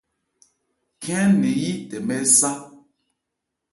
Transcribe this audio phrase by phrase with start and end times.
[1.03, 2.51] Khɛ́n ɛ́ nɛn yí tɛmɛ ɛ sá.